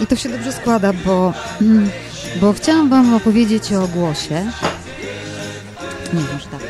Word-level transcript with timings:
I 0.00 0.06
to 0.06 0.16
się 0.16 0.28
dobrze 0.28 0.52
składa, 0.52 0.92
bo, 0.92 1.32
mm, 1.60 1.90
bo 2.40 2.52
chciałam 2.52 2.88
Wam 2.88 3.14
opowiedzieć 3.14 3.72
o 3.72 3.88
głosie. 3.88 4.46
Nie, 6.12 6.20
może 6.20 6.46
tak. 6.50 6.60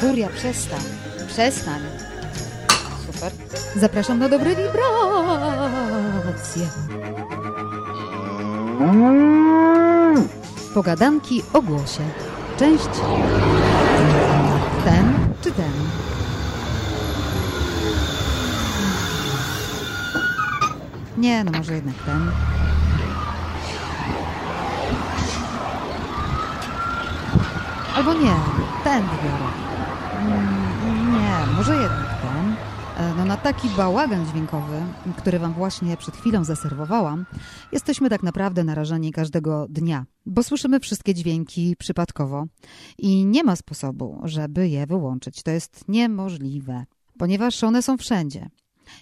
Furia, 0.00 0.28
przestań. 0.28 0.80
Przestań. 1.28 1.80
Super. 3.06 3.32
Zapraszam 3.76 4.18
na 4.18 4.28
dobre 4.28 4.50
wibracje. 4.50 4.70
Pogadanki 10.74 11.42
o 11.52 11.62
głosie. 11.62 12.02
Część 12.58 12.88
ten 14.84 15.14
czy 15.42 15.52
ten. 15.52 15.72
Nie, 21.20 21.44
no 21.44 21.50
może 21.58 21.74
jednak 21.74 21.94
ten. 22.06 22.30
Albo 27.96 28.12
nie, 28.14 28.34
ten 28.84 29.02
wybiorę. 29.02 29.46
Mm, 30.20 31.12
Nie, 31.12 31.56
może 31.56 31.74
jednak 31.76 32.20
ten. 32.22 32.54
E, 33.06 33.14
No 33.16 33.24
na 33.24 33.36
taki 33.36 33.68
bałagan 33.68 34.26
dźwiękowy, 34.26 34.80
który 35.16 35.38
wam 35.38 35.52
właśnie 35.52 35.96
przed 35.96 36.16
chwilą 36.16 36.44
zaserwowałam, 36.44 37.26
jesteśmy 37.72 38.10
tak 38.10 38.22
naprawdę 38.22 38.64
narażeni 38.64 39.12
każdego 39.12 39.66
dnia, 39.68 40.04
bo 40.26 40.42
słyszymy 40.42 40.80
wszystkie 40.80 41.14
dźwięki 41.14 41.76
przypadkowo 41.78 42.44
i 42.98 43.26
nie 43.26 43.44
ma 43.44 43.56
sposobu, 43.56 44.20
żeby 44.24 44.68
je 44.68 44.86
wyłączyć. 44.86 45.42
To 45.42 45.50
jest 45.50 45.84
niemożliwe, 45.88 46.84
ponieważ 47.18 47.64
one 47.64 47.82
są 47.82 47.96
wszędzie. 47.98 48.48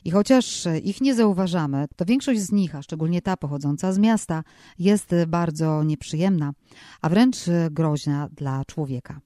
I 0.04 0.10
chociaż 0.10 0.68
ich 0.84 1.00
nie 1.00 1.14
zauważamy, 1.14 1.86
to 1.96 2.04
większość 2.04 2.40
z 2.40 2.52
nich, 2.52 2.74
a 2.74 2.82
szczególnie 2.82 3.22
ta 3.22 3.36
pochodząca 3.36 3.92
z 3.92 3.98
miasta, 3.98 4.42
jest 4.78 5.10
bardzo 5.26 5.82
nieprzyjemna, 5.82 6.52
a 7.00 7.08
wręcz 7.08 7.36
groźna 7.70 8.28
dla 8.32 8.64
człowieka. 8.64 9.20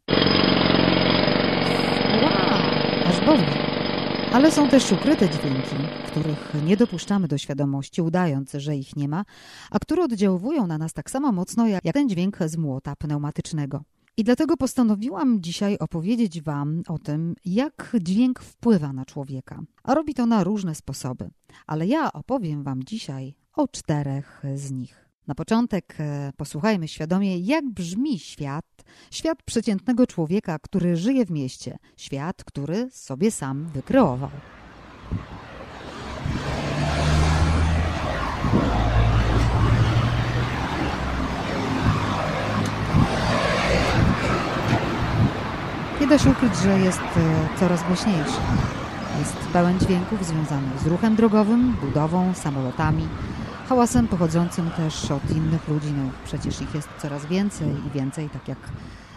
Wow, 2.23 2.33
aż 3.07 3.27
boli. 3.27 3.43
Ale 4.33 4.53
są 4.53 4.69
też 4.69 4.93
ukryte 4.93 5.29
dźwięki, 5.29 5.77
których 6.07 6.53
nie 6.67 6.77
dopuszczamy 6.77 7.29
do 7.29 7.39
świadomości, 7.39 8.03
udając, 8.03 8.53
że 8.53 8.77
ich 8.77 8.97
nie 8.97 9.09
ma, 9.09 9.25
a 9.71 9.79
które 9.79 10.03
oddziałują 10.03 10.67
na 10.67 10.79
nas 10.79 10.93
tak 10.93 11.11
samo 11.11 11.33
mocno 11.33 11.67
jak 11.67 11.83
ten 11.95 12.09
dźwięk 12.09 12.39
z 12.47 12.57
młota 12.57 12.97
pneumatycznego. 12.97 13.83
I 14.17 14.25
dlatego 14.25 14.57
postanowiłam 14.57 15.43
dzisiaj 15.43 15.79
opowiedzieć 15.79 16.43
Wam 16.43 16.83
o 16.89 16.99
tym, 16.99 17.35
jak 17.45 17.97
dźwięk 18.01 18.41
wpływa 18.41 18.93
na 18.93 19.05
człowieka. 19.05 19.63
A 19.83 19.95
robi 19.95 20.15
to 20.15 20.27
na 20.27 20.45
różne 20.45 20.75
sposoby, 20.75 21.31
ale 21.67 21.87
ja 21.87 22.13
opowiem 22.13 22.63
Wam 22.63 22.85
dzisiaj 22.85 23.35
o 23.57 23.69
czterech 23.69 24.43
z 24.55 24.71
nich. 24.71 25.09
Na 25.27 25.35
początek 25.35 25.95
e, 25.99 26.33
posłuchajmy 26.37 26.89
świadomie, 26.89 27.39
jak 27.39 27.71
brzmi 27.71 28.19
świat, 28.19 28.85
świat 29.11 29.43
przeciętnego 29.43 30.07
człowieka, 30.07 30.59
który 30.59 30.97
żyje 30.97 31.27
w 31.27 31.31
mieście, 31.31 31.79
świat, 31.97 32.45
który 32.45 32.91
sobie 32.91 33.31
sam 33.31 33.67
wykreował. 33.75 34.31
Nie 46.03 46.09
da 46.09 46.19
się 46.19 46.31
ukryć, 46.31 46.57
że 46.57 46.79
jest 46.79 47.01
e, 47.01 47.49
coraz 47.61 47.87
głośniejszy. 47.87 48.41
Jest 49.19 49.37
pełen 49.53 49.79
dźwięków 49.79 50.27
związanych 50.27 50.79
z 50.79 50.87
ruchem 50.87 51.17
drogowym, 51.17 51.77
budową, 51.81 52.35
samolotami, 52.35 53.09
hałasem 53.69 54.09
pochodzącym 54.09 54.71
też 54.71 55.11
od 55.11 55.31
innych 55.31 55.69
ludzi. 55.69 55.93
No, 55.97 56.11
przecież 56.25 56.61
ich 56.61 56.75
jest 56.75 56.89
coraz 57.03 57.27
więcej 57.27 57.69
i 57.87 57.91
więcej, 57.91 58.31
tak 58.31 58.49
jak 58.49 58.59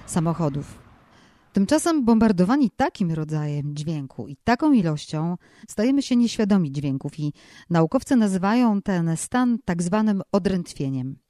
samochodów. 0.05 0.80
Tymczasem 1.54 2.05
bombardowani 2.05 2.70
takim 2.70 3.11
rodzajem 3.11 3.76
dźwięku 3.76 4.27
i 4.27 4.38
taką 4.43 4.71
ilością 4.71 5.36
stajemy 5.67 6.02
się 6.02 6.15
nieświadomi 6.15 6.71
dźwięków 6.71 7.20
i 7.20 7.33
naukowcy 7.70 8.15
nazywają 8.15 8.82
ten 8.82 9.17
stan 9.17 9.58
tak 9.65 9.83
zwanym 9.83 10.21
odrętwieniem. 10.32 11.24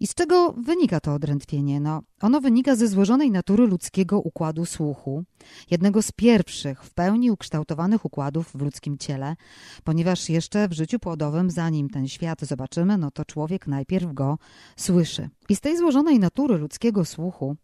I 0.00 0.06
z 0.06 0.14
czego 0.14 0.52
wynika 0.52 1.00
to 1.00 1.14
odrętwienie? 1.14 1.80
No, 1.80 2.02
ono 2.20 2.40
wynika 2.40 2.76
ze 2.76 2.88
złożonej 2.88 3.30
natury 3.30 3.66
ludzkiego 3.66 4.20
układu 4.20 4.66
słuchu, 4.66 5.24
jednego 5.70 6.02
z 6.02 6.12
pierwszych 6.12 6.84
w 6.84 6.94
pełni 6.94 7.30
ukształtowanych 7.30 8.04
układów 8.04 8.50
w 8.54 8.62
ludzkim 8.62 8.98
ciele, 8.98 9.36
ponieważ 9.84 10.28
jeszcze 10.28 10.68
w 10.68 10.72
życiu 10.72 10.98
płodowym, 10.98 11.50
zanim 11.50 11.90
ten 11.90 12.08
świat 12.08 12.40
zobaczymy, 12.42 12.98
no 12.98 13.10
to 13.10 13.24
człowiek 13.24 13.66
najpierw 13.66 14.12
go 14.12 14.38
słyszy. 14.76 15.28
I 15.48 15.56
z 15.56 15.60
tej 15.60 15.78
złożonej 15.78 16.18
natury 16.18 16.58
ludzkiego 16.58 17.04
słuchu 17.04 17.56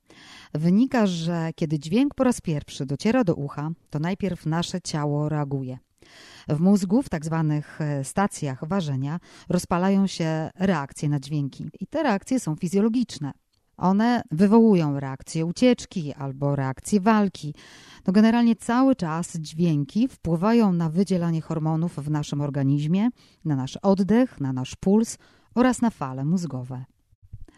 wynika, 0.54 1.06
że 1.06 1.50
kiedy 1.54 1.78
dźwięk 1.78 2.14
po 2.14 2.24
raz 2.24 2.40
pierwszy 2.40 2.86
dociera 2.86 3.24
do 3.24 3.34
ucha, 3.34 3.70
to 3.90 3.98
najpierw 3.98 4.46
nasze 4.46 4.80
ciało 4.80 5.28
reaguje. 5.28 5.78
W 6.48 6.60
mózgu, 6.60 7.02
w 7.02 7.08
tak 7.08 7.24
zwanych 7.24 7.78
stacjach 8.02 8.68
ważenia, 8.68 9.20
rozpalają 9.48 10.06
się 10.06 10.50
reakcje 10.54 11.08
na 11.08 11.20
dźwięki. 11.20 11.68
I 11.80 11.86
te 11.86 12.02
reakcje 12.02 12.40
są 12.40 12.56
fizjologiczne. 12.56 13.32
One 13.76 14.22
wywołują 14.30 15.00
reakcję 15.00 15.46
ucieczki 15.46 16.14
albo 16.14 16.56
reakcję 16.56 17.00
walki. 17.00 17.54
No 18.06 18.12
generalnie 18.12 18.56
cały 18.56 18.96
czas 18.96 19.36
dźwięki 19.36 20.08
wpływają 20.08 20.72
na 20.72 20.90
wydzielanie 20.90 21.40
hormonów 21.40 21.96
w 21.96 22.10
naszym 22.10 22.40
organizmie, 22.40 23.08
na 23.44 23.56
nasz 23.56 23.76
oddech, 23.76 24.40
na 24.40 24.52
nasz 24.52 24.76
puls 24.76 25.18
oraz 25.54 25.82
na 25.82 25.90
fale 25.90 26.24
mózgowe. 26.24 26.84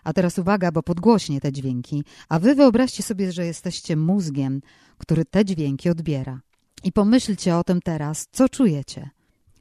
A 0.05 0.13
teraz 0.13 0.39
uwaga, 0.39 0.73
bo 0.73 0.83
podgłośnie 0.83 1.41
te 1.41 1.53
dźwięki, 1.53 2.05
a 2.29 2.39
wy 2.39 2.55
wyobraźcie 2.55 3.03
sobie, 3.03 3.33
że 3.33 3.47
jesteście 3.47 3.97
mózgiem, 3.97 4.61
który 4.99 5.25
te 5.25 5.45
dźwięki 5.45 5.91
odbiera. 5.91 6.41
I 6.85 6.93
pomyślcie 6.93 7.57
o 7.57 7.65
tym 7.65 7.81
teraz, 7.81 8.27
co 8.33 8.49
czujecie. 8.49 9.11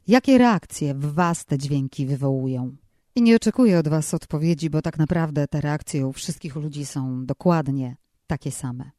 Jakie 0.08 0.38
reakcje 0.38 0.94
w 0.94 1.14
was 1.14 1.44
te 1.44 1.58
dźwięki 1.58 2.06
wywołują? 2.06 2.76
I 3.14 3.22
nie 3.22 3.36
oczekuję 3.36 3.78
od 3.78 3.88
was 3.88 4.14
odpowiedzi, 4.14 4.70
bo 4.70 4.82
tak 4.82 4.98
naprawdę 4.98 5.48
te 5.48 5.60
reakcje 5.60 6.06
u 6.06 6.12
wszystkich 6.12 6.56
ludzi 6.56 6.86
są 6.86 7.26
dokładnie 7.26 7.96
takie 8.26 8.50
same. 8.50 8.90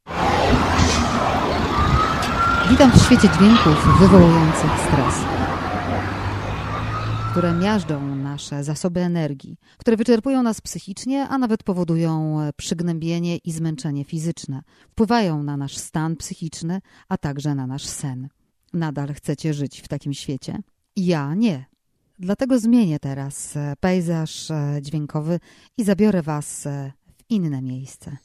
Witam 2.69 2.91
w 2.91 3.05
świecie 3.05 3.29
dźwięków 3.37 3.99
wywołujących 3.99 4.71
stres, 4.87 5.15
które 7.33 7.53
miażdżą 7.53 8.15
nasze 8.15 8.63
zasoby 8.63 8.99
energii, 8.99 9.57
które 9.77 9.97
wyczerpują 9.97 10.43
nas 10.43 10.61
psychicznie, 10.61 11.27
a 11.27 11.37
nawet 11.37 11.63
powodują 11.63 12.37
przygnębienie 12.57 13.37
i 13.37 13.51
zmęczenie 13.51 14.03
fizyczne, 14.03 14.61
wpływają 14.89 15.43
na 15.43 15.57
nasz 15.57 15.77
stan 15.77 16.15
psychiczny, 16.15 16.81
a 17.09 17.17
także 17.17 17.55
na 17.55 17.67
nasz 17.67 17.85
sen. 17.85 18.29
Nadal 18.73 19.13
chcecie 19.13 19.53
żyć 19.53 19.81
w 19.81 19.87
takim 19.87 20.13
świecie? 20.13 20.57
Ja 20.95 21.33
nie. 21.35 21.65
Dlatego 22.19 22.59
zmienię 22.59 22.99
teraz 22.99 23.53
pejzaż 23.79 24.47
dźwiękowy 24.81 25.39
i 25.77 25.83
zabiorę 25.83 26.21
Was 26.21 26.67
w 27.07 27.23
inne 27.29 27.61
miejsce. 27.61 28.17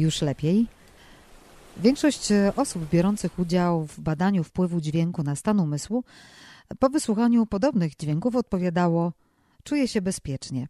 Już 0.00 0.22
lepiej. 0.22 0.66
Większość 1.76 2.32
e, 2.32 2.52
osób 2.56 2.90
biorących 2.90 3.38
udział 3.38 3.86
w 3.86 4.00
badaniu 4.00 4.44
wpływu 4.44 4.80
dźwięku 4.80 5.22
na 5.22 5.36
stan 5.36 5.60
umysłu 5.60 6.04
po 6.78 6.90
wysłuchaniu 6.90 7.46
podobnych 7.46 7.96
dźwięków 7.96 8.36
odpowiadało: 8.36 9.12
Czuję 9.64 9.88
się 9.88 10.02
bezpiecznie. 10.02 10.66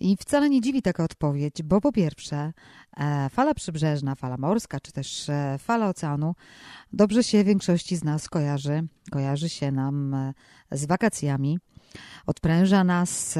I 0.00 0.16
wcale 0.16 0.50
nie 0.50 0.60
dziwi 0.60 0.82
taka 0.82 1.04
odpowiedź, 1.04 1.62
bo 1.62 1.80
po 1.80 1.92
pierwsze, 1.92 2.52
e, 2.96 3.28
fala 3.30 3.54
przybrzeżna, 3.54 4.14
fala 4.14 4.36
morska, 4.36 4.80
czy 4.80 4.92
też 4.92 5.28
e, 5.28 5.56
fala 5.58 5.88
oceanu 5.88 6.34
dobrze 6.92 7.24
się 7.24 7.44
większości 7.44 7.96
z 7.96 8.04
nas 8.04 8.28
kojarzy. 8.28 8.86
Kojarzy 9.10 9.48
się 9.48 9.72
nam 9.72 10.16
z 10.70 10.86
wakacjami, 10.86 11.58
odpręża 12.26 12.84
nas. 12.84 13.38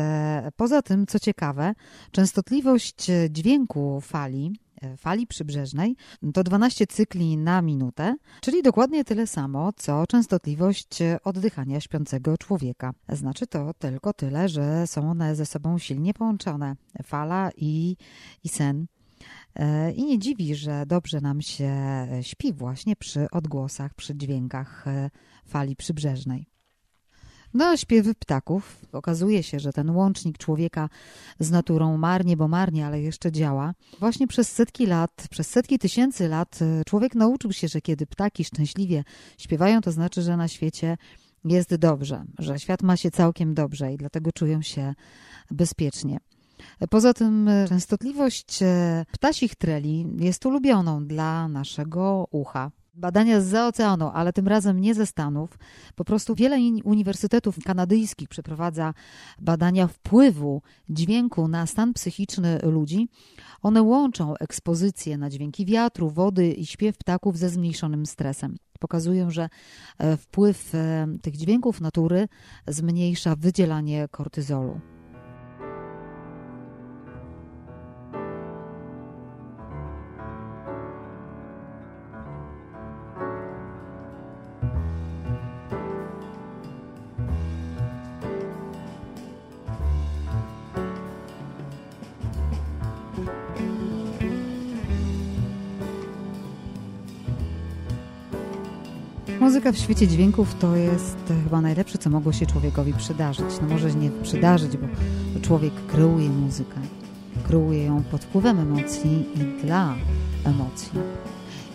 Poza 0.56 0.82
tym, 0.82 1.06
co 1.06 1.18
ciekawe, 1.18 1.74
częstotliwość 2.12 3.06
dźwięku 3.30 4.00
fali 4.00 4.52
fali 4.96 5.26
przybrzeżnej 5.26 5.96
to 6.34 6.44
12 6.44 6.86
cykli 6.86 7.36
na 7.36 7.62
minutę, 7.62 8.16
czyli 8.40 8.62
dokładnie 8.62 9.04
tyle 9.04 9.26
samo, 9.26 9.72
co 9.76 10.06
częstotliwość 10.06 10.98
oddychania 11.24 11.80
śpiącego 11.80 12.38
człowieka. 12.38 12.92
Znaczy 13.08 13.46
to 13.46 13.74
tylko 13.74 14.12
tyle, 14.12 14.48
że 14.48 14.86
są 14.86 15.10
one 15.10 15.36
ze 15.36 15.46
sobą 15.46 15.78
silnie 15.78 16.14
połączone 16.14 16.76
fala 17.04 17.50
i, 17.56 17.96
i 18.44 18.48
sen. 18.48 18.86
E, 19.54 19.92
I 19.92 20.04
nie 20.04 20.18
dziwi, 20.18 20.54
że 20.54 20.86
dobrze 20.86 21.20
nam 21.20 21.42
się 21.42 21.72
śpi 22.22 22.52
właśnie 22.52 22.96
przy 22.96 23.30
odgłosach, 23.30 23.94
przy 23.94 24.16
dźwiękach 24.16 24.88
e, 24.88 25.10
fali 25.46 25.76
przybrzeżnej. 25.76 26.57
No, 27.54 27.76
śpiewy 27.76 28.14
ptaków. 28.14 28.86
Okazuje 28.92 29.42
się, 29.42 29.60
że 29.60 29.72
ten 29.72 29.90
łącznik 29.90 30.38
człowieka 30.38 30.88
z 31.40 31.50
naturą 31.50 31.96
marnie, 31.96 32.36
bo 32.36 32.48
marnie, 32.48 32.86
ale 32.86 33.00
jeszcze 33.00 33.32
działa. 33.32 33.74
Właśnie 34.00 34.26
przez 34.26 34.52
setki 34.52 34.86
lat, 34.86 35.26
przez 35.30 35.50
setki 35.50 35.78
tysięcy 35.78 36.28
lat 36.28 36.58
e, 36.62 36.84
człowiek 36.84 37.14
nauczył 37.14 37.52
się, 37.52 37.68
że 37.68 37.80
kiedy 37.80 38.06
ptaki 38.06 38.44
szczęśliwie 38.44 39.04
śpiewają, 39.38 39.80
to 39.80 39.92
znaczy, 39.92 40.22
że 40.22 40.36
na 40.36 40.48
świecie 40.48 40.96
jest 41.44 41.76
dobrze, 41.76 42.24
że 42.38 42.58
świat 42.58 42.82
ma 42.82 42.96
się 42.96 43.10
całkiem 43.10 43.54
dobrze 43.54 43.92
i 43.92 43.96
dlatego 43.96 44.32
czują 44.32 44.62
się 44.62 44.94
bezpiecznie. 45.50 46.18
Poza 46.90 47.14
tym 47.14 47.48
e, 47.48 47.68
częstotliwość 47.68 48.62
e, 48.62 49.04
ptasich 49.12 49.54
treli 49.54 50.06
jest 50.18 50.46
ulubioną 50.46 51.06
dla 51.06 51.48
naszego 51.48 52.26
ucha 52.30 52.70
badania 52.98 53.40
z 53.40 53.54
oceanu, 53.54 54.10
ale 54.14 54.32
tym 54.32 54.48
razem 54.48 54.80
nie 54.80 54.94
ze 54.94 55.06
Stanów. 55.06 55.58
Po 55.94 56.04
prostu 56.04 56.34
wiele 56.34 56.58
uniwersytetów 56.84 57.58
kanadyjskich 57.64 58.28
przeprowadza 58.28 58.94
badania 59.40 59.86
wpływu 59.86 60.62
dźwięku 60.90 61.48
na 61.48 61.66
stan 61.66 61.92
psychiczny 61.92 62.58
ludzi. 62.62 63.08
One 63.62 63.82
łączą 63.82 64.36
ekspozycję 64.36 65.18
na 65.18 65.30
dźwięki 65.30 65.66
wiatru, 65.66 66.10
wody 66.10 66.52
i 66.52 66.66
śpiew 66.66 66.98
ptaków 66.98 67.38
ze 67.38 67.48
zmniejszonym 67.48 68.06
stresem. 68.06 68.56
Pokazują, 68.80 69.30
że 69.30 69.48
e, 69.98 70.16
wpływ 70.16 70.74
e, 70.74 71.06
tych 71.22 71.36
dźwięków 71.36 71.80
natury 71.80 72.28
zmniejsza 72.66 73.36
wydzielanie 73.36 74.08
kortyzolu. 74.10 74.80
Muzyka 99.48 99.72
w 99.72 99.78
świecie 99.78 100.08
dźwięków 100.08 100.54
to 100.54 100.76
jest 100.76 101.16
chyba 101.44 101.60
najlepsze, 101.60 101.98
co 101.98 102.10
mogło 102.10 102.32
się 102.32 102.46
człowiekowi 102.46 102.92
przydarzyć. 102.92 103.46
No 103.62 103.68
może 103.68 103.94
nie 103.94 104.10
przydarzyć, 104.10 104.76
bo 104.76 104.86
człowiek 105.40 105.72
kreuje 105.86 106.28
muzykę. 106.28 106.80
Kreuje 107.46 107.84
ją 107.84 108.02
pod 108.02 108.24
wpływem 108.24 108.58
emocji 108.58 109.26
i 109.34 109.64
dla 109.64 109.94
emocji. 110.44 110.90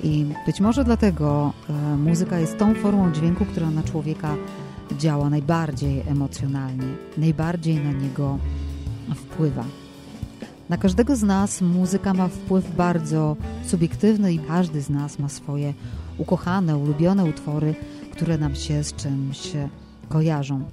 I 0.04 0.26
być 0.46 0.60
może 0.60 0.84
dlatego 0.84 1.54
e, 1.70 1.98
muzyka 1.98 2.40
jest 2.40 2.58
tą 2.58 2.76
formą 2.76 3.12
dźwięku, 3.12 3.46
która 3.46 3.72
na 3.72 3.84
człowieka 3.84 4.36
działa 5.00 5.30
najbardziej 5.30 6.02
emocjonalnie, 6.08 6.88
najbardziej 7.18 7.76
na 7.76 7.92
niego 7.92 8.38
wpływa. 9.16 9.64
Na 10.70 10.78
każdego 10.78 11.16
z 11.16 11.24
nas 11.24 11.62
muzyka 11.62 12.14
ma 12.14 12.28
wpływ 12.28 12.76
bardzo 12.76 13.36
subiektywny 13.68 14.34
i 14.34 14.40
każdy 14.40 14.82
z 14.82 14.90
nas 14.90 15.20
ma 15.20 15.30
swoje 15.30 15.74
ukochane, 16.18 16.78
ulubione 16.78 17.26
utwory, 17.26 17.76
które 18.12 18.38
nam 18.38 18.56
się 18.56 18.84
z 18.84 18.94
czymś 18.94 19.52
kojarzą. 20.10 20.64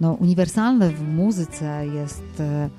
No, 0.00 0.12
uniwersalne 0.12 0.90
w 0.90 1.08
muzyce 1.08 1.86
jest 1.86 2.40
e, 2.40 2.70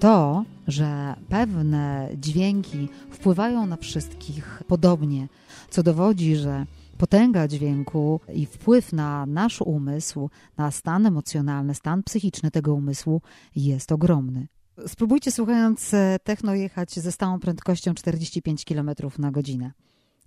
to, 0.00 0.44
że 0.68 1.14
pewne 1.28 2.08
dźwięki 2.16 2.88
wpływają 3.10 3.66
na 3.66 3.76
wszystkich 3.76 4.62
podobnie, 4.66 5.28
co 5.70 5.82
dowodzi, 5.82 6.36
że 6.36 6.66
potęga 6.98 7.48
dźwięku 7.48 8.20
i 8.34 8.46
wpływ 8.46 8.92
na 8.92 9.26
nasz 9.26 9.60
umysł, 9.60 10.30
na 10.56 10.70
stan 10.70 11.06
emocjonalny, 11.06 11.74
stan 11.74 12.02
psychiczny 12.02 12.50
tego 12.50 12.74
umysłu 12.74 13.22
jest 13.56 13.92
ogromny. 13.92 14.46
Spróbujcie 14.86 15.32
słuchając 15.32 15.94
e, 15.94 16.16
techno 16.24 16.54
jechać 16.54 16.94
ze 16.94 17.12
stałą 17.12 17.40
prędkością 17.40 17.94
45 17.94 18.64
km 18.64 18.90
na 19.18 19.30
godzinę. 19.30 19.72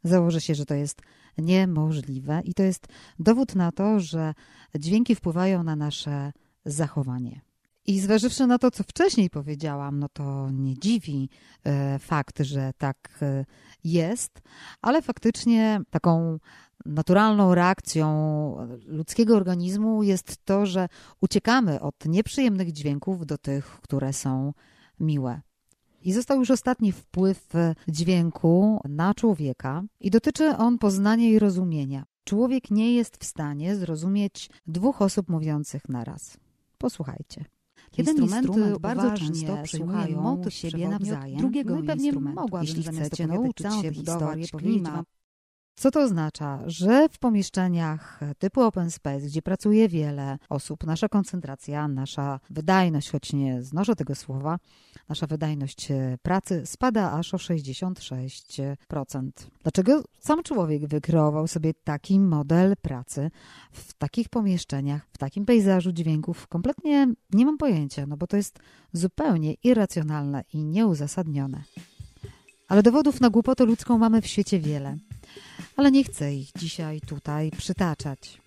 Założę 0.04 0.42
się, 0.42 0.56
że 0.56 0.66
to 0.66 0.74
jest 0.74 1.02
niemożliwe 1.38 2.42
i 2.44 2.54
to 2.54 2.64
jest 2.64 2.88
dowód 3.20 3.56
na 3.56 3.72
to, 3.72 4.00
że 4.00 4.34
dźwięki 4.80 5.16
wpływają 5.16 5.64
na 5.64 5.76
nasze 5.76 6.32
zachowanie. 6.66 7.42
I 7.88 8.00
zważywszy 8.00 8.48
na 8.48 8.58
to, 8.58 8.72
co 8.72 8.84
wcześniej 8.84 9.30
powiedziałam, 9.30 10.00
no 10.00 10.10
to 10.10 10.52
nie 10.52 10.78
dziwi 10.80 11.30
e, 11.64 12.00
fakt, 12.00 12.40
że 12.40 12.72
tak 12.78 13.20
e, 13.22 13.46
jest, 13.84 14.42
ale 14.82 15.02
faktycznie 15.02 15.82
taką 15.90 16.40
naturalną 16.86 17.56
reakcją 17.56 18.08
ludzkiego 18.86 19.36
organizmu 19.36 20.04
jest 20.04 20.46
to, 20.46 20.66
że 20.66 20.88
uciekamy 21.22 21.82
od 21.82 22.06
nieprzyjemnych 22.06 22.72
dźwięków 22.72 23.26
do 23.26 23.38
tych, 23.38 23.66
które 23.66 24.14
są 24.14 24.54
miłe. 25.00 25.42
I 26.02 26.14
został 26.14 26.40
już 26.40 26.52
ostatni 26.52 26.92
wpływ 26.92 27.54
dźwięku 27.88 28.82
na 28.90 29.14
człowieka 29.14 29.84
i 30.00 30.12
dotyczy 30.12 30.58
on 30.58 30.78
poznania 30.78 31.30
i 31.30 31.40
rozumienia. 31.40 32.04
Człowiek 32.24 32.72
nie 32.72 32.96
jest 32.96 33.18
w 33.18 33.26
stanie 33.26 33.76
zrozumieć 33.76 34.50
dwóch 34.68 35.02
osób 35.02 35.30
mówiących 35.30 35.90
naraz. 35.90 36.38
Posłuchajcie. 36.78 37.46
Jeden 37.98 38.18
instrument 38.18 38.80
bardzo 38.80 39.12
często 39.12 39.58
przyjmuje 39.64 40.16
motyw 40.16 40.54
siebie 40.54 40.90
nawzajem, 40.90 41.38
drugiego 41.38 41.76
no 41.76 41.82
i 41.82 41.88
pewnie 41.88 42.14
mogłabym 42.14 42.68
Jeśli 42.68 42.84
chcecie 42.84 43.28
nauczyć 43.28 43.68
się 43.82 43.92
budować 43.92 44.52
klimat, 44.52 45.06
co 45.82 45.92
to 45.92 46.02
oznacza? 46.02 46.60
Że 46.66 47.10
w 47.10 47.20
pomieszczeniach 47.20 48.20
typu 48.40 48.62
open 48.62 48.92
space, 48.92 49.26
gdzie 49.26 49.42
pracuje 49.42 49.90
wiele 49.90 50.38
osób, 50.50 50.84
nasza 50.84 51.10
koncentracja, 51.10 51.88
nasza 51.88 52.40
wydajność, 52.50 53.12
choć 53.12 53.34
nie 53.34 53.64
znoszę 53.64 53.96
tego 53.96 54.16
słowa, 54.16 54.60
nasza 55.10 55.28
wydajność 55.28 55.92
e, 55.92 56.18
pracy 56.22 56.62
spada 56.66 57.12
aż 57.12 57.34
o 57.34 57.38
66%. 57.38 59.30
Dlaczego 59.64 60.04
sam 60.20 60.44
człowiek 60.44 60.88
wykreował 60.88 61.48
sobie 61.48 61.74
taki 61.74 62.20
model 62.20 62.76
pracy 62.82 63.32
w 63.72 63.94
takich 63.94 64.30
pomieszczeniach, 64.30 65.08
w 65.14 65.18
takim 65.18 65.46
pejzażu 65.46 65.92
dźwięków? 65.92 66.48
Kompletnie 66.48 67.08
nie 67.34 67.46
mam 67.46 67.58
pojęcia, 67.58 68.06
no 68.06 68.18
bo 68.18 68.28
to 68.28 68.38
jest 68.38 68.60
zupełnie 68.94 69.54
irracjonalne 69.54 70.44
i 70.54 70.64
nieuzasadnione. 70.64 71.64
Ale 72.68 72.84
dowodów 72.84 73.22
na 73.22 73.30
głupotę 73.30 73.66
ludzką 73.66 73.98
mamy 73.98 74.22
w 74.22 74.28
świecie 74.28 74.60
wiele 74.60 74.98
ale 75.78 75.92
nie 75.92 76.04
chcę 76.04 76.34
ich 76.34 76.50
dzisiaj 76.56 77.02
tutaj 77.02 77.52
przytaczać. 77.52 78.42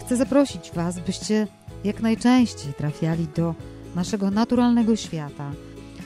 Chcę 0.00 0.16
zaprosić 0.16 0.70
Was, 0.74 0.98
byście 1.00 1.46
jak 1.84 2.00
najczęściej 2.02 2.74
trafiali 2.74 3.26
do 3.36 3.54
naszego 3.94 4.30
naturalnego 4.30 4.96
świata, 4.96 5.52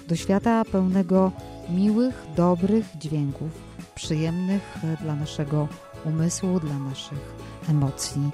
do 0.08 0.16
świata 0.16 0.64
pełnego 0.64 1.32
miłych, 1.70 2.26
dobrych 2.36 2.86
dźwięków, 2.98 3.50
przyjemnych 3.94 4.78
dla 5.02 5.14
naszego 5.14 5.68
umysłu, 6.04 6.60
dla 6.60 6.78
naszych 6.78 7.34
emocji 7.68 8.30